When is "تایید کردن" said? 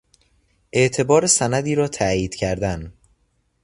1.87-2.93